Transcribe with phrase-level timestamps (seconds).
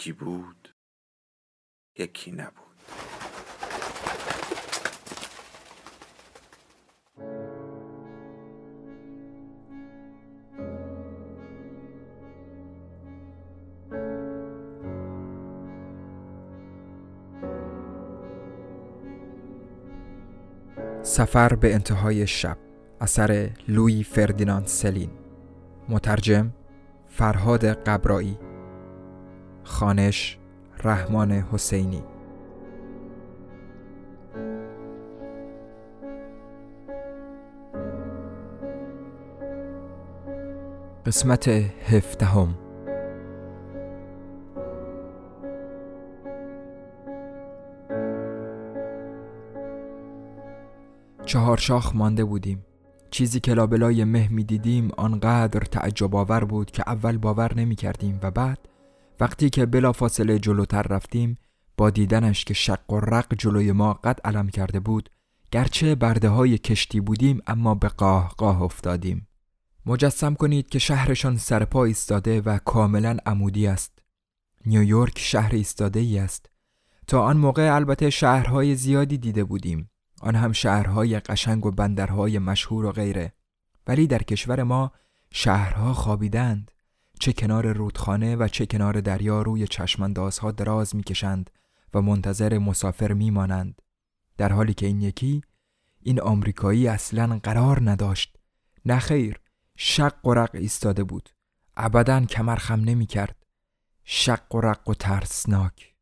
[0.00, 0.68] یکی بود
[1.98, 2.54] یکی نبود.
[21.02, 22.58] سفر به انتهای شب
[23.00, 25.10] اثر لوی فردیناند سلین.
[25.88, 26.52] مترجم
[27.08, 28.49] فرهاد قبرایی.
[29.70, 30.38] خانش
[30.84, 32.02] رحمان حسینی.
[41.06, 42.54] قسمت هفدهم.
[51.24, 52.64] چهار شاخ مانده بودیم.
[53.10, 58.20] چیزی که لابلای مه می دیدیم آنقدر تعجب آور بود که اول باور نمی کردیم
[58.22, 58.69] و بعد
[59.20, 61.38] وقتی که بلافاصله جلوتر رفتیم
[61.76, 65.10] با دیدنش که شق و رق جلوی ما قد علم کرده بود
[65.52, 69.28] گرچه برده های کشتی بودیم اما به قاه قاه افتادیم.
[69.86, 73.98] مجسم کنید که شهرشان سرپا ایستاده و کاملا عمودی است.
[74.66, 76.50] نیویورک شهر ایستاده ای است.
[77.06, 79.90] تا آن موقع البته شهرهای زیادی دیده بودیم.
[80.20, 83.32] آن هم شهرهای قشنگ و بندرهای مشهور و غیره.
[83.86, 84.92] ولی در کشور ما
[85.32, 86.70] شهرها خوابیدند.
[87.20, 91.50] چه کنار رودخانه و چه کنار دریا روی چشماندازها دراز می‌کشند
[91.94, 93.82] و منتظر مسافر میمانند.
[94.36, 95.42] در حالی که این یکی
[96.02, 98.36] این آمریکایی اصلا قرار نداشت.
[98.84, 99.40] نه خیر
[99.76, 101.30] شق و رق ایستاده بود.
[101.76, 103.46] ابدا کمر خم نمی کرد
[104.04, 105.94] شق و رق و ترسناک.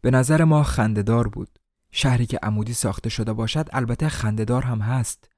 [0.00, 1.58] به نظر ما خندهدار بود.
[1.90, 5.30] شهری که عمودی ساخته شده باشد البته خندهدار هم هست.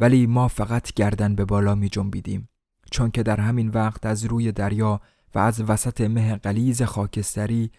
[0.00, 2.48] ولی ما فقط گردن به بالا می جنبیدیم
[2.90, 5.00] چون که در همین وقت از روی دریا
[5.34, 7.70] و از وسط مه قلیز خاکستری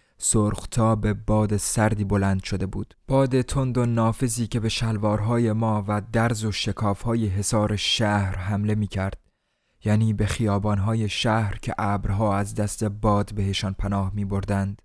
[1.00, 2.94] به باد سردی بلند شده بود.
[3.08, 8.74] باد تند و نافذی که به شلوارهای ما و درز و شکافهای حصار شهر حمله
[8.74, 9.18] می کرد
[9.84, 14.82] یعنی به خیابانهای شهر که ابرها از دست باد بهشان پناه می بردند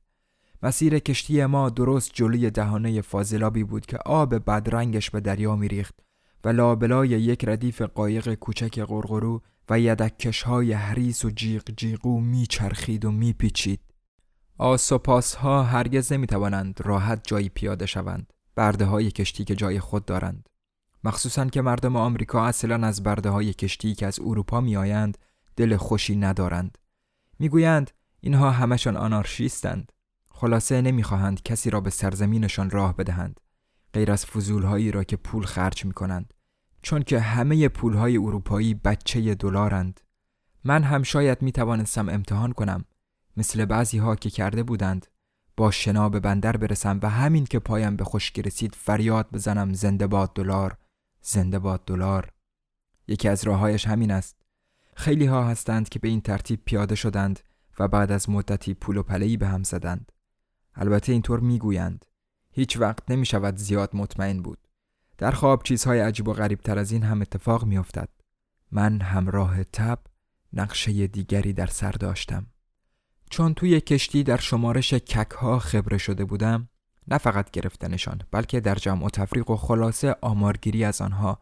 [0.64, 6.00] مسیر کشتی ما درست جلوی دهانه فاضلابی بود که آب بدرنگش به دریا می ریخت
[6.44, 13.06] و لابلای یک ردیف قایق کوچک غرغرو و یدکش های حریس و جیغ جیغو میچرخید
[13.06, 13.80] و میپیچید.
[14.58, 18.34] آسوپاس ها هرگز نمی‌توانند راحت جایی پیاده شوند.
[18.56, 20.50] برده های کشتی که جای خود دارند.
[21.04, 25.18] مخصوصا که مردم آمریکا اصلا از برده های کشتی که از اروپا میآیند
[25.56, 26.78] دل خوشی ندارند.
[27.40, 29.92] می‌گویند اینها همشان آنارشیستند.
[30.30, 33.40] خلاصه نمی‌خواهند کسی را به سرزمینشان راه بدهند.
[33.94, 36.34] غیر از فضولهایی را که پول خرج می کنند.
[36.88, 40.02] چون که همه پولهای اروپایی بچه دلارند.
[40.64, 42.86] من هم شاید می توانستم امتحان کنم
[43.38, 45.08] مثل بعضی ها که کرده بودند.
[45.58, 50.08] با شنا به بندر برسم و همین که پایم به خشکی رسید فریاد بزنم زنده
[50.08, 50.78] باد دلار
[51.22, 52.32] زنده باد دلار.
[53.08, 54.36] یکی از راههایش همین است.
[54.96, 57.40] خیلی ها هستند که به این ترتیب پیاده شدند
[57.80, 60.12] و بعد از مدتی پول و پلهی به هم زدند.
[60.76, 62.06] البته اینطور می‌گویند.
[62.52, 64.67] هیچ وقت نمی شود زیاد مطمئن بود.
[65.18, 68.10] در خواب چیزهای عجیب و غریب تر از این هم اتفاق می افتد.
[68.72, 70.00] من همراه تب
[70.54, 72.48] نقشه دیگری در سر داشتم.
[73.30, 76.70] چون توی کشتی در شمارش کک ها خبره شده بودم
[77.08, 81.40] نه فقط گرفتنشان بلکه در جمع و تفریق و خلاصه آمارگیری از آنها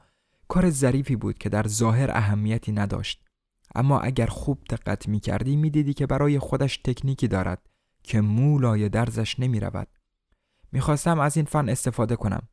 [0.48, 3.26] کار ظریفی بود که در ظاهر اهمیتی نداشت
[3.76, 7.70] اما اگر خوب دقت می کردی می دیدی که برای خودش تکنیکی دارد
[8.04, 9.88] که مولای درزش نمی رود.
[10.72, 12.48] می خواستم از این فن استفاده کنم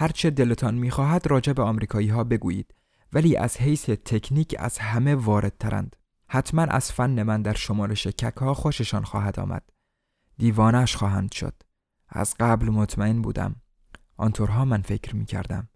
[0.00, 2.74] هرچه دلتان می‌خواهد راجع به آمریکایی ها بگویید
[3.12, 5.96] ولی از حیث تکنیک از همه واردترند.
[6.28, 9.62] حتما از فن من در شمارش کک ها خوششان خواهد آمد.
[10.38, 11.54] دیوانش خواهند شد.
[12.08, 13.56] از قبل مطمئن بودم.
[14.16, 15.68] آنطورها من فکر می کردم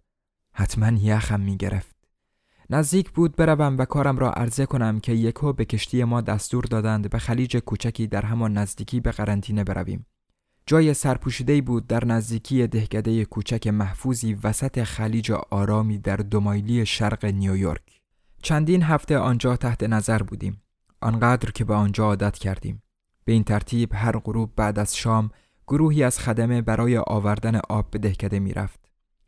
[0.53, 1.95] حتما یخم می گرفت
[2.69, 7.09] نزدیک بود بروم و کارم را عرضه کنم که یکو به کشتی ما دستور دادند
[7.09, 10.05] به خلیج کوچکی در همان نزدیکی به قرنطینه برویم.
[10.67, 18.01] جای سرپوشیده بود در نزدیکی دهکده کوچک محفوظی وسط خلیج آرامی در دومایلی شرق نیویورک.
[18.41, 20.61] چندین هفته آنجا تحت نظر بودیم.
[21.01, 22.83] آنقدر که به آنجا عادت کردیم.
[23.25, 25.29] به این ترتیب هر غروب بعد از شام
[25.67, 28.79] گروهی از خدمه برای آوردن آب به دهکده می‌رفت.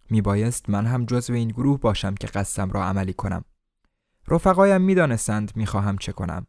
[0.10, 3.44] میبایست من هم جزو این گروه باشم که قصدم را عملی کنم.
[4.28, 6.48] رفقایم می‌دانستند می‌خواهم چه کنم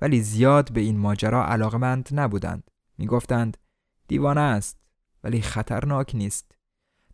[0.00, 2.70] ولی زیاد به این ماجرا علاقمند نبودند.
[2.98, 3.56] می‌گفتند
[4.10, 4.76] دیوانه است
[5.24, 6.52] ولی خطرناک نیست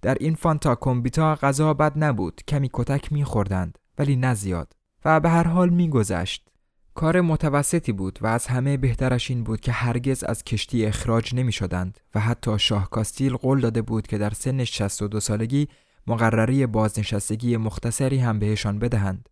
[0.02, 4.72] در این فانتا کمبیتا غذا بد نبود کمی کتک میخوردند ولی نه زیاد
[5.04, 6.48] و به هر حال میگذشت
[6.94, 11.52] کار متوسطی بود و از همه بهترش این بود که هرگز از کشتی اخراج نمی
[11.52, 15.68] شدند و حتی شاه کاستیل قول داده بود که در سن 62 سالگی
[16.06, 19.28] مقرری بازنشستگی مختصری هم بهشان بدهند.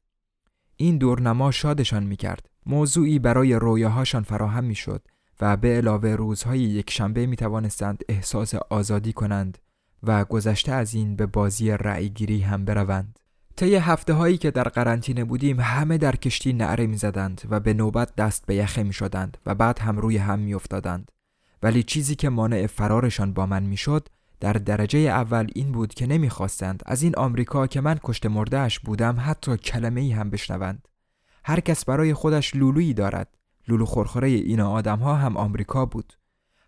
[0.76, 2.48] این دورنما شادشان می کرد.
[2.66, 5.08] موضوعی برای رویاهاشان فراهم می شد
[5.40, 9.58] و به علاوه روزهای یک شنبه می توانستند احساس آزادی کنند
[10.02, 13.18] و گذشته از این به بازی رأیگیری هم بروند.
[13.56, 17.74] طی هفته هایی که در قرنطینه بودیم همه در کشتی نعره می زدند و به
[17.74, 21.10] نوبت دست به یخه می شدند و بعد هم روی هم می افتادند.
[21.62, 24.08] ولی چیزی که مانع فرارشان با من می شد
[24.40, 29.16] در درجه اول این بود که نمی‌خواستند از این آمریکا که من کشت مردهش بودم
[29.20, 30.88] حتی کلمه ای هم بشنوند.
[31.44, 33.28] هر کس برای خودش لولویی دارد.
[33.68, 36.12] لولو خورخوره این آدم ها هم آمریکا بود.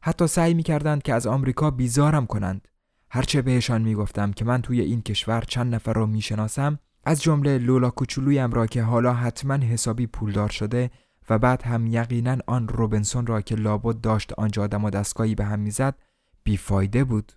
[0.01, 2.69] حتی سعی می کردند که از آمریکا بیزارم کنند.
[3.11, 7.91] هرچه بهشان می‌گفتم که من توی این کشور چند نفر را می‌شناسم از جمله لولا
[7.91, 10.91] کوچولویم را که حالا حتما حسابی پولدار شده
[11.31, 15.45] و بعد هم یقینا آن روبنسون را که لابد داشت آنجا دم و دستگاهی به
[15.45, 15.95] هم می‌زد
[16.45, 17.33] بیفایده بود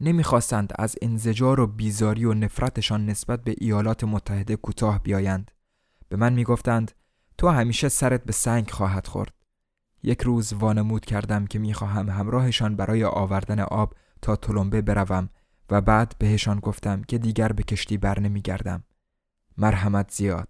[0.00, 5.50] نمی‌خواستند از انزجار و بیزاری و نفرتشان نسبت به ایالات متحده کوتاه بیایند
[6.08, 6.92] به من می‌گفتند
[7.42, 9.34] تو همیشه سرت به سنگ خواهد خورد
[10.02, 15.28] یک روز وانمود کردم که می‌خواهم همراهشان برای آوردن آب تا تلمبه بروم
[15.70, 18.84] و بعد بهشان گفتم که دیگر به کشتی بر نمیگردم.
[19.58, 20.48] مرحمت زیاد.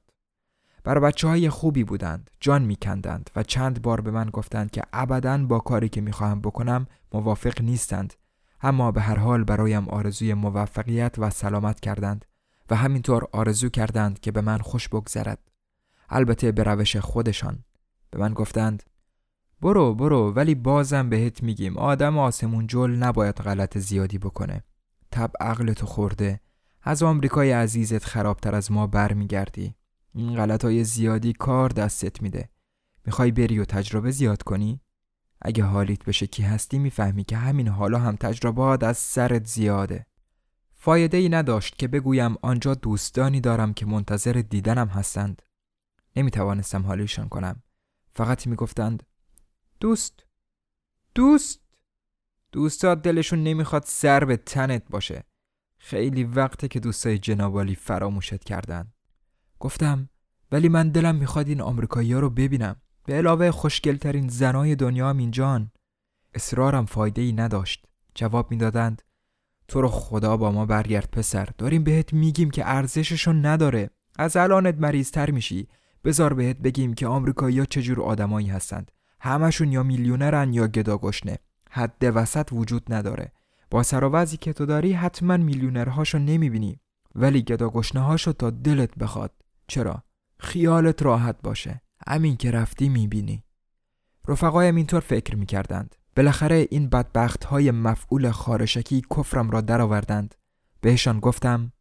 [0.85, 5.47] بر بچه های خوبی بودند، جان میکندند و چند بار به من گفتند که ابدا
[5.47, 8.15] با کاری که می‌خواهم بکنم موافق نیستند
[8.61, 12.25] اما به هر حال برایم آرزوی موفقیت و سلامت کردند
[12.71, 15.52] و همینطور آرزو کردند که به من خوش بگذرد.
[16.13, 17.65] البته به روش خودشان.
[18.11, 18.83] به من گفتند
[19.61, 24.65] برو برو ولی بازم بهت میگیم آدم آسمون جل نباید غلط زیادی بکنه.
[25.11, 26.41] تب عقل تو خورده.
[26.83, 29.75] از آمریکای عزیزت خرابتر از ما برمیگردی.
[30.15, 32.49] این غلط های زیادی کار دستت میده.
[33.07, 34.81] می‌خوای بری و تجربه زیاد کنی؟
[35.43, 40.07] اگه حالیت بشه کی هستی می‌فهمی که همین حالا هم تجربات از سرت زیاده.
[40.75, 45.43] فایده ای نداشت که بگویم آنجا دوستانی دارم که منتظر دیدنم هستند.
[46.17, 47.63] نمی‌توانستم حالیشان کنم.
[48.15, 49.03] فقط می‌گفتند
[49.81, 50.27] دوست
[51.15, 51.61] دوست
[52.53, 55.25] دوستات دلشون نمی‌خواد سر به تنت باشه.
[55.79, 58.93] خیلی وقته که دوستای جنابالی فراموشت کردن
[59.61, 60.09] گفتم
[60.53, 62.77] ولی من دلم می‌خواد این آمریکایی ها رو ببینم.
[63.05, 65.71] به علاوه خوشگلترین زنای دنیا هم اینجان.
[66.35, 67.87] اصرارم فایده ای نداشت.
[68.15, 69.03] جواب می‌دادند
[69.69, 71.49] تو رو خدا با ما برگرد پسر.
[71.59, 73.91] داریم بهت میگیم که ارزششون نداره.
[74.19, 75.69] از الانت مریضتر میشی.
[76.05, 78.91] بزار بهت بگیم که آمریکایی ها چجور آدمایی هستند.
[79.21, 81.39] همشون یا میلیونرن یا گداگشنه.
[81.71, 83.33] حد وسط وجود نداره.
[83.71, 86.81] با سراوزی که تو داری حتما میلیونرهاشو نمی‌بینی.
[87.15, 89.33] ولی گداگشنه هاشو تا دلت بخواد.
[89.67, 90.03] چرا؟
[90.39, 91.81] خیالت راحت باشه.
[92.07, 93.45] همین که رفتی می‌بینی.
[94.29, 95.97] رفقایم اینطور فکر می‌کردند.
[96.17, 100.35] بالاخره این بدبخت های مفعول خارشکی کفرم را درآوردند.
[100.81, 101.73] بهشان گفتم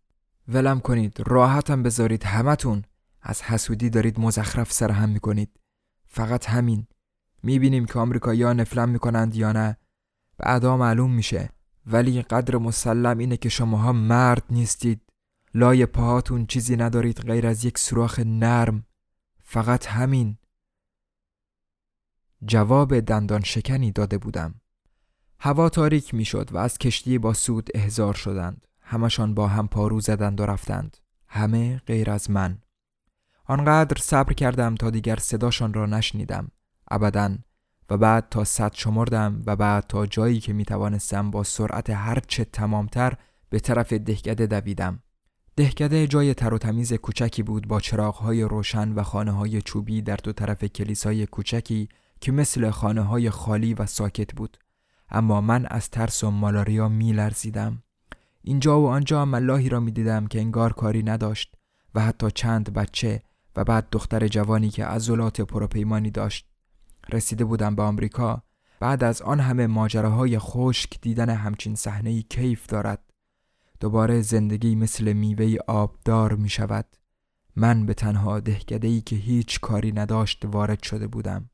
[0.47, 1.17] ولم کنید.
[1.27, 2.83] راحتم بذارید همتون.
[3.21, 5.59] از حسودی دارید مزخرف سرهم می‌کنید.
[6.07, 6.87] فقط همین.
[7.43, 9.77] می‌بینیم که آمریکایی‌ها نفلم می‌کنند یا نه.
[10.37, 11.49] بعدا معلوم میشه.
[11.85, 15.01] ولی قدر مسلم اینه که شماها مرد نیستید.
[15.53, 18.85] لای پاهاتون چیزی ندارید غیر از یک سوراخ نرم.
[19.43, 20.37] فقط همین.
[22.45, 24.55] جواب دندان شکنی داده بودم.
[25.39, 28.67] هوا تاریک می‌شد و از کشتی با سود احزار شدند.
[28.81, 30.97] همشان با هم پارو زدند و رفتند.
[31.27, 32.57] همه غیر از من.
[33.51, 36.51] آنقدر صبر کردم تا دیگر صداشان را نشنیدم.
[36.91, 37.37] ابدا.
[37.89, 42.45] و بعد تا صد شمردم و بعد تا جایی که می توانستم با سرعت هرچه
[42.45, 43.13] تمامتر
[43.49, 44.99] به طرف دهکده دویدم.
[45.55, 50.17] دهکده جای تر و تمیز کوچکی بود با چراغهای روشن و خانه های چوبی در
[50.23, 51.89] دو طرف کلیسای کوچکی
[52.21, 54.57] که مثل خانه های خالی و ساکت بود.
[55.09, 57.83] اما من از ترس و مالاریا می لرزیدم
[58.41, 61.55] اینجا و آنجا ملاحی را می دیدم که انگار کاری نداشت
[61.95, 63.21] و حتی چند بچه
[63.55, 66.47] و بعد دختر جوانی که عضلات پروپیمانی داشت
[67.09, 68.43] رسیده بودم به آمریکا
[68.79, 73.03] بعد از آن همه ماجراهای خشک دیدن همچین صحنه کیف دارد.
[73.79, 76.85] دوباره زندگی مثل میوه آبدار می شود
[77.55, 81.49] من به تنها دهکدهی که هیچ کاری نداشت وارد شده بودم.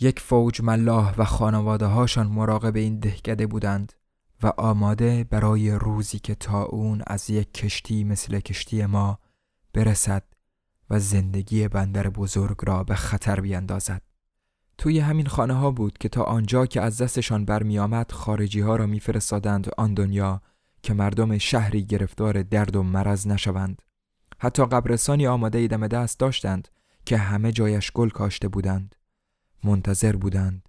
[0.00, 3.92] یک فوج ملاح و خانواده هاشان مراقب این دهکده بودند
[4.42, 9.18] و آماده برای روزی که تا اون از یک کشتی مثل کشتی ما
[9.72, 10.22] برسد
[10.90, 14.02] و زندگی بندر بزرگ را به خطر بیندازد.
[14.78, 18.76] توی همین خانه ها بود که تا آنجا که از دستشان برمی آمد خارجی ها
[18.76, 20.42] را میفرستادند آن دنیا
[20.82, 23.82] که مردم شهری گرفتار درد و مرض نشوند.
[24.38, 26.68] حتی قبرستانی آماده دم دست داشتند
[27.04, 28.94] که همه جایش گل کاشته بودند.
[29.64, 30.68] منتظر بودند.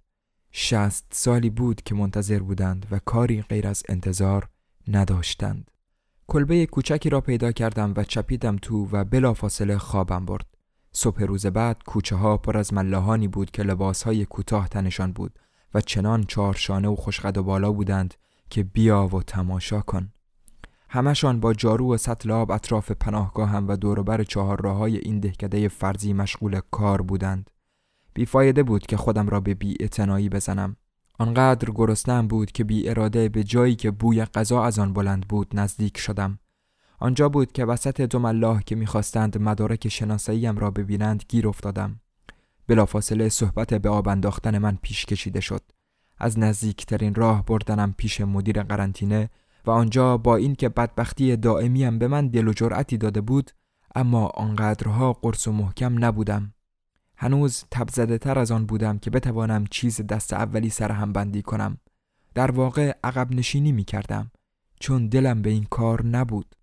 [0.52, 4.48] شست سالی بود که منتظر بودند و کاری غیر از انتظار
[4.88, 5.70] نداشتند.
[6.26, 10.46] کلبه کوچکی را پیدا کردم و چپیدم تو و بلافاصله خوابم برد.
[10.92, 15.38] صبح روز بعد کوچه ها پر از ملاحانی بود که لباس های کوتاه تنشان بود
[15.74, 18.14] و چنان چهارشانه و خوشقد و بالا بودند
[18.50, 20.12] که بیا و تماشا کن.
[20.88, 25.68] همشان با جارو و سطل آب اطراف پناهگاهم و دوروبر چهار راه های این دهکده
[25.68, 27.50] فرضی مشغول کار بودند.
[28.14, 29.76] بیفایده بود که خودم را به بی
[30.32, 30.76] بزنم.
[31.22, 35.48] آنقدر گرسنم بود که بی اراده به جایی که بوی غذا از آن بلند بود
[35.54, 36.38] نزدیک شدم.
[36.98, 42.00] آنجا بود که وسط دو ملاح که می‌خواستند مدارک شناساییم را ببینند گیر افتادم.
[42.66, 45.62] بلافاصله صحبت به آب انداختن من پیش کشیده شد.
[46.18, 49.30] از نزدیکترین راه بردنم پیش مدیر قرنطینه
[49.66, 53.50] و آنجا با اینکه بدبختی دائمیم به من دل و جرأتی داده بود
[53.94, 56.54] اما آنقدرها قرص و محکم نبودم.
[57.16, 61.78] هنوز تبزده تر از آن بودم که بتوانم چیز دست اولی سرهم بندی کنم.
[62.34, 64.30] در واقع عقب نشینی می کردم
[64.80, 66.54] چون دلم به این کار نبود.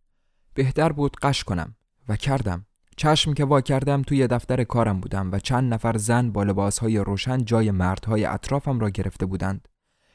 [0.53, 1.75] بهتر بود قش کنم
[2.09, 2.65] و کردم.
[2.97, 7.45] چشم که وا کردم توی دفتر کارم بودم و چند نفر زن با لباسهای روشن
[7.45, 9.67] جای مردهای اطرافم را گرفته بودند.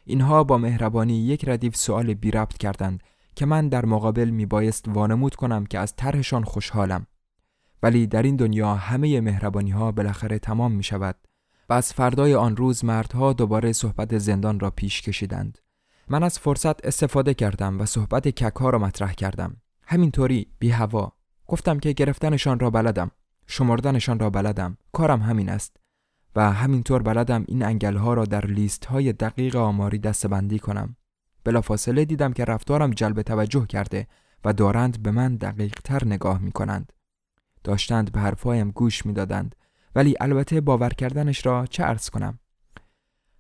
[0.05, 3.03] اینها با مهربانی یک ردیف سوال بی ربط کردند
[3.37, 7.07] که من در مقابل می بایست وانمود کنم که از طرحشان خوشحالم.
[7.85, 11.17] ولی در این دنیا همه مهربانی ها بالاخره تمام می شود
[11.69, 15.59] و از فردای آن روز مردها دوباره صحبت زندان را پیش کشیدند.
[16.09, 19.57] من از فرصت استفاده کردم و صحبت کک ها را مطرح کردم.
[19.87, 21.13] همینطوری بی هوا.
[21.47, 23.11] گفتم که گرفتنشان را بلدم.
[23.47, 24.77] شمردنشان را بلدم.
[24.93, 25.77] کارم همین است.
[26.37, 30.97] و همینطور بلدم این انگل ها را در لیست های دقیق آماری دستبندی کنم.
[31.45, 34.07] بلافاصله دیدم که رفتارم جلب توجه کرده
[34.45, 36.93] و دارند به من دقیق تر نگاه می کنند
[37.65, 39.57] داشتند به حرفهایم گوش می‌دادند.
[39.95, 42.39] ولی البته باور کردنش را چه ارز کنم؟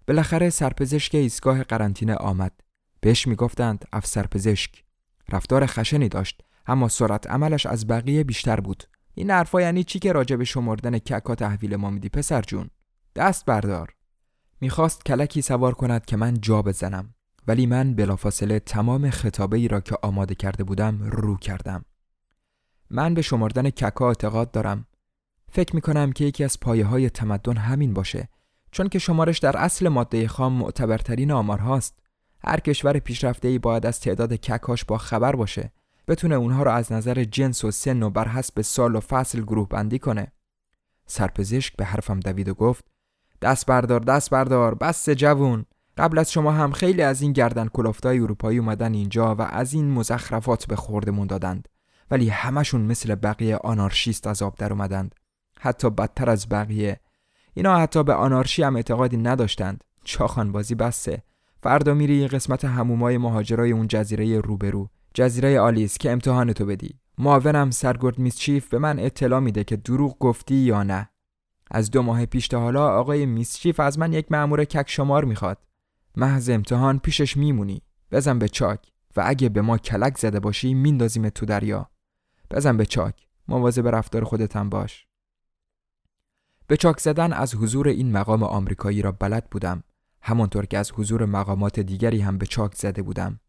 [0.07, 2.53] بالاخره سرپزشک ایستگاه قرنطینه آمد.
[3.01, 4.85] بهش می‌گفتند افسر پزشک
[5.29, 8.85] رفتار خشنی داشت اما سرعت عملش از بقیه بیشتر بود.
[9.15, 12.71] این حرفا یعنی چی که راجع به شمردن ککا تحویل ما میدی پسر جون؟
[13.17, 13.95] دست بردار.
[14.61, 17.15] می‌خواست کلکی سوار کند که من جا بزنم.
[17.47, 21.85] ولی من بلافاصله تمام خطابه ای را که آماده کرده بودم رو کردم.
[22.91, 24.87] من به شمردن ککا اعتقاد دارم.
[25.53, 28.29] فکر می کنم که یکی از پایه های تمدن همین باشه
[28.71, 31.99] چون که شمارش در اصل ماده خام معتبرترین آمار هاست
[32.45, 35.73] هر کشور پیشرفته ای باید از تعداد ککاش با خبر باشه
[36.09, 39.69] بتونه اونها رو از نظر جنس و سن و بر حسب سال و فصل گروه
[39.69, 40.33] بندی کنه.
[41.07, 42.85] سرپزشک به حرفم دوید و گفت
[43.43, 45.65] دست بردار دست بردار بس جوون!
[45.97, 49.91] قبل از شما هم خیلی از این گردن کلفتای اروپایی اومدن اینجا و از این
[49.91, 51.69] مزخرفات به خوردمون دادند.
[52.15, 55.15] ولی همشون مثل بقیه آنارشیست از آب در اومدند.
[55.61, 57.01] حتی بدتر از بقیه.
[57.55, 59.85] اینا حتی به آنارشی هم اعتقادی نداشتند.
[60.05, 61.23] چاخان بازی بسته.
[61.63, 64.89] فردا میری یه قسمت همومای مهاجرای اون جزیره روبرو.
[65.15, 70.19] جزیره آلیس که امتحان تو بدی معاونم سرگرد میسچیف به من اطلاع میده که دروغ
[70.19, 71.09] گفتی یا نه.
[71.71, 75.59] از دو ماه پیش تا حالا آقای میسچیف از من یک مأمور کک شمار می‌خواد.
[76.17, 77.83] محض امتحان پیشش میمونی.
[78.13, 78.81] بزن به چاک.
[79.17, 81.94] و اگه به ما کلک زده باشی میندازیم تو دریا.
[82.55, 83.29] بزن به چاک.
[83.49, 85.07] مواظب رفتار خودت هم باش.
[86.67, 89.83] به چاک زدن از حضور این مقام آمریکایی را بلد بودم.
[90.23, 93.41] همانطور که از حضور مقامات دیگری هم به چاک زده بودم.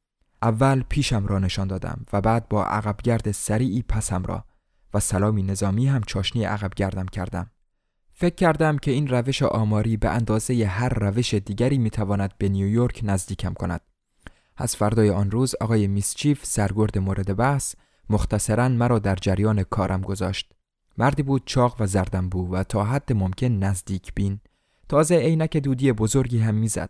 [0.41, 4.45] اول پیشم را نشان دادم و بعد با عقبگرد سریعی پسم را
[4.93, 7.51] و سلامی نظامی هم چاشنی عقبگردم کردم.
[8.13, 13.53] فکر کردم که این روش آماری به اندازه هر روش دیگری می‌تواند به نیویورک نزدیکم
[13.53, 13.81] کند.
[14.57, 17.75] از فردای آن روز آقای میسچیف سرگرد مورد بحث
[18.09, 20.51] مختصرا مرا در جریان کارم گذاشت.
[20.97, 24.39] مردی بود چاق و زردنبو و تا حد ممکن نزدیک بین.
[24.89, 26.89] تازه عینک دودی بزرگی هم می‌زد.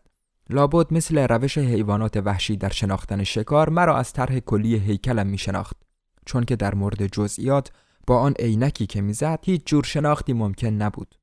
[0.50, 5.78] لابد مثل روش حیوانات وحشی در شناختن شکار مرا از طرح کلی هیکلم می شناخت
[6.26, 7.72] چون که در مورد جزئیات
[8.08, 11.16] با آن عینکی که می‌زد هیچ جور شناختی ممکن نبود.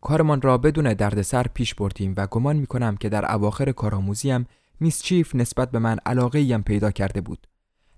[0.00, 4.46] کارمان را بدون دردسر پیش بردیم و گمان می کنم که در اواخر کارآموزیم
[4.80, 7.46] میس چیف نسبت به من علاقه پیدا کرده بود.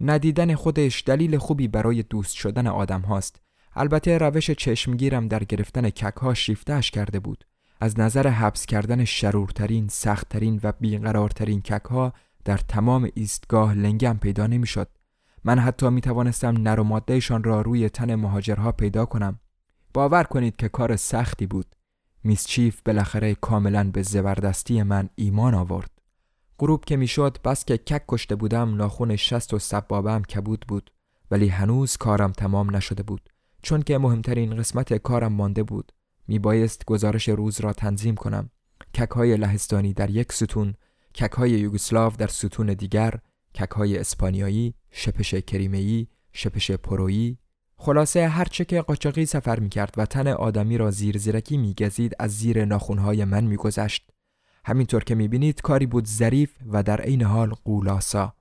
[0.01, 3.41] ندیدن خودش دلیل خوبی برای دوست شدن آدم هاست
[3.77, 7.45] البته روش چشمگیرم در گرفتن ککها شیفتهش کرده بود
[7.81, 12.13] از نظر حبس کردن شرورترین، سختترین و بیقرارترین ککها
[12.45, 14.89] در تمام ایستگاه لنگم پیدا نمی‌شد.
[15.45, 19.41] من حتی می توانستم نر و مادهشان را روی تن مهاجرها پیدا کنم.
[19.95, 21.67] باور کنید که کار سختی بود.
[22.25, 25.91] میس چیف بالاخره کاملا به زبردستی من ایمان آورد.
[26.59, 30.91] غروب که می‌شد بس که کک کشته بودم ناخون شست و سبابم کبود بود.
[31.31, 33.31] ولی هنوز کارم تمام نشده بود
[33.63, 35.93] چون که مهمترین قسمت کارم مانده بود.
[36.29, 38.51] میبایست گزارش روز را تنظیم کنم.
[38.95, 40.75] کک های لهستانی در یک ستون
[41.15, 43.15] کک های یوگسلاو در ستون دیگر
[43.55, 47.39] کک های اسپانیایی شپش کریمه‌ای شپش پرویی.
[47.77, 52.65] خلاصه هرچه که قاچاقی سفر می‌کرد و تن آدمی را زیر زیرکی میگزید از زیر
[52.65, 54.11] ناخونهای من میگذشت.
[54.67, 58.33] همینطور که می‌بینید کاری بود ظریف و در عین حال قولاسا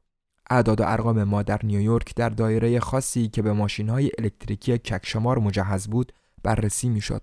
[0.50, 5.40] اعداد و ارقام ما در نیویورک در دایره خاصی که به ماشین های الکتریکی ککشمار
[5.40, 6.12] مجهز بود
[6.44, 7.22] بررسی می‌شد.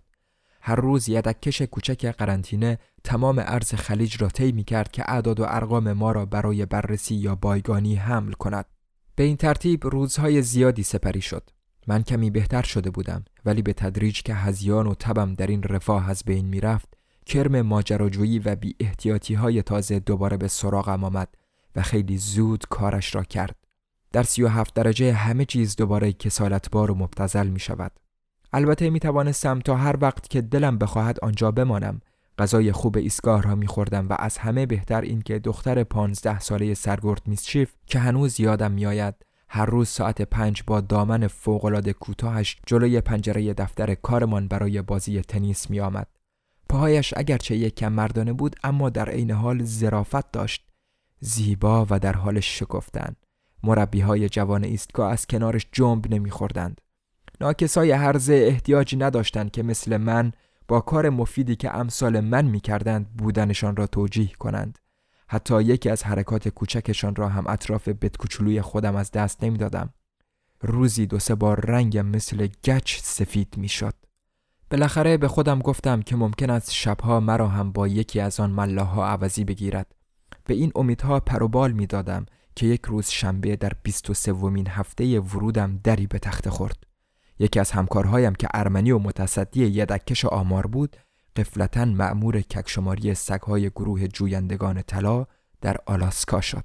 [0.61, 5.44] هر روز یدککش کوچک قرنطینه تمام ارز خلیج را طی می کرد که اعداد و
[5.49, 8.66] ارقام ما را برای بررسی یا بایگانی حمل کند.
[9.14, 11.50] به این ترتیب روزهای زیادی سپری شد.
[11.87, 16.11] من کمی بهتر شده بودم ولی به تدریج که هزیان و تبم در این رفاه
[16.11, 21.29] از بین می رفت کرم ماجراجویی و بی احتیاطی های تازه دوباره به سراغم آمد
[21.76, 23.57] و خیلی زود کارش را کرد.
[24.12, 27.93] در سی و هفت درجه همه چیز دوباره کسالتبار و مبتزل می شود.
[28.52, 32.00] البته می توانستم تا هر وقت که دلم بخواهد آنجا بمانم
[32.38, 36.75] غذای خوب ایستگاه را می خوردم و از همه بهتر این که دختر پانزده ساله
[36.75, 39.14] سرگرد میسچیف که هنوز یادم میآید
[39.49, 45.71] هر روز ساعت پنج با دامن فوقالعاده کوتاهش جلوی پنجره دفتر کارمان برای بازی تنیس
[45.71, 46.07] می آمد.
[46.73, 50.69] پاهایش اگرچه یک کم مردانه بود اما در عین حال زرافت داشت
[51.21, 53.17] زیبا و در حال شکفتن.
[53.62, 56.81] مربی های جوان ایستگاه از کنارش جنب نمیخوردند.
[57.41, 60.33] ناکسای هرزه احتیاجی نداشتند که مثل من
[60.68, 64.79] با کار مفیدی که امثال من می‌کردند بودنشان را توجیه کنند.
[65.29, 69.94] حتی یکی از حرکات کوچکشان را هم اطراف بتکوچلوی خودم از دست نمی‌دادم.
[70.61, 73.94] روزی دو سه بار رنگم مثل گچ سفید می‌شد.
[74.72, 79.06] بالاخره به خودم گفتم که ممکن است شبها مرا هم با یکی از آن ملاها
[79.06, 79.94] عوضی بگیرد.
[80.44, 85.80] به این امیدها پروبال می دادم که یک روز شنبه در 23 ومین هفته ورودم
[85.85, 86.76] دری به تخت خورد
[87.38, 90.96] یکی از همکارهایم که ارمنی و متصدی یدکش آمار بود
[91.37, 95.26] قفلتا معمور ککشماری سگهای گروه جویندگان طلا
[95.61, 96.64] در آلاسکا شد.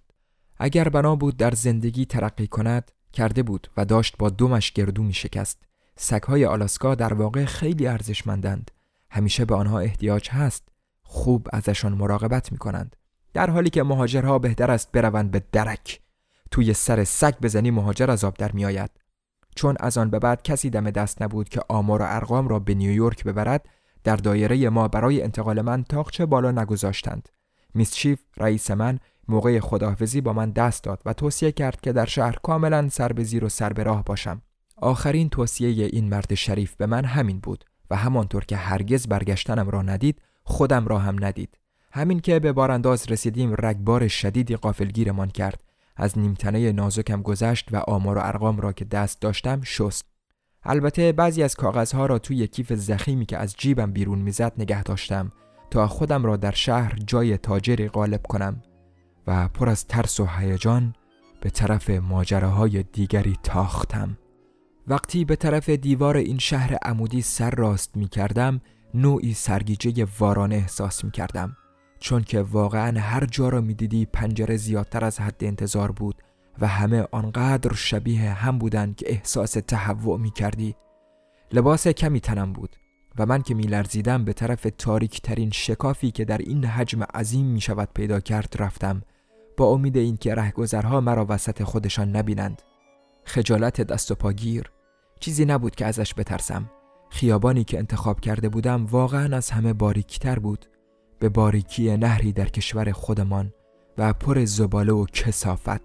[0.58, 5.14] اگر بنا بود در زندگی ترقی کند کرده بود و داشت با دومش گردو می
[5.14, 5.68] شکست
[5.98, 8.72] سگهای آلاسکا در واقع خیلی ارزشمندند.
[9.12, 10.70] همیشه به آنها احتیاج هست
[11.02, 12.96] خوب ازشان مراقبت می کنند
[13.34, 16.02] در حالی که مهاجرها بهتر است بروند به درک.
[16.52, 18.90] توی سر سگ بزنی مهاجر از آب در میآید.
[19.56, 22.74] چون از آن به بعد کسی دم دست نبود که آمار و ارقام را به
[22.74, 23.70] نیویورک ببرد
[24.04, 27.30] در دایره ما برای انتقال من تاقچه بالا نگذاشتند.
[27.74, 32.06] میس چیف رئیس من موقع خداحافظی با من دست داد و توصیه کرد که در
[32.06, 34.42] شهر کاملا سر به زیر و سر به راه باشم.
[34.78, 39.82] آخرین توصیه این مرد شریف به من همین بود و همانطور که هرگز برگشتنم را
[39.82, 41.58] ندید خودم را هم ندید.
[41.92, 45.64] همین که به بارانداز رسیدیم رگبار شدیدی قافلگیرمان کرد.
[45.96, 50.06] از نیمتنه نازکم گذشت و آمار و ارقام را که دست داشتم شست.
[50.64, 55.32] البته بعضی از کاغذها را توی کیف زخیمی که از جیبم بیرون می‌زد نگه داشتم
[55.72, 58.62] تا خودم را در شهر جای تاجری غالب کنم
[59.28, 60.96] و پر از ترس و هیجان
[61.42, 64.18] به طرف ماجراهای دیگری تاختم.
[64.90, 68.62] وقتی به طرف دیوار این شهر عمودی سر راست می کردم
[68.94, 71.58] نوعی سرگیجه وارانه احساس می کردم
[72.00, 76.16] چون که واقعا هر جا را می دیدی پنجره زیادتر از حد انتظار بود
[76.60, 80.76] و همه آنقدر شبیه هم بودند که احساس تهوع می کردی
[81.52, 82.76] لباس کمی تنم بود
[83.20, 87.46] و من که می لرزیدم به طرف تاریک ترین شکافی که در این حجم عظیم
[87.46, 89.02] می شود پیدا کرد رفتم
[89.58, 92.62] با امید اینکه رهگذرها مرا وسط خودشان نبینند.
[93.24, 94.72] خجالت دست و پاگیر
[95.20, 96.70] چیزی نبود که ازش بترسم.
[97.10, 100.66] خیابانی که انتخاب کرده بودم واقعا از همه باریکتر بود.
[101.20, 103.54] به باریکی نهری در کشور خودمان
[103.98, 105.82] و پر زباله و کسافت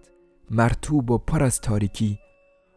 [0.50, 2.18] مرتوب و پر از تاریکی.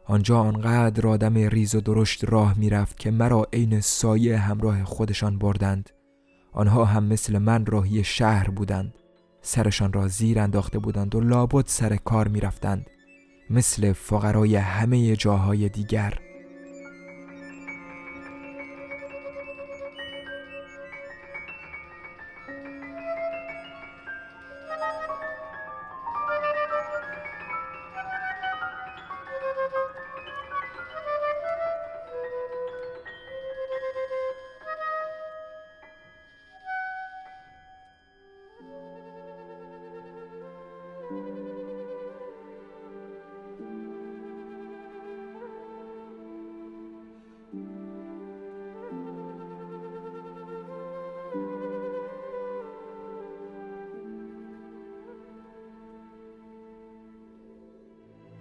[0.06, 5.90] آنجا آنقدر آدم ریز و درشت راه می‌رفت که مرا عین سایه همراه خودشان بردند.
[6.54, 8.94] آنها هم مثل من راهی شهر بودند.
[9.42, 12.90] سرشان را زیر انداخته بودند و لابد سر کار می‌رفتند.
[13.50, 16.20] مثل فقرای همه جاهای دیگر.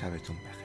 [0.00, 0.57] شبتون بخیر.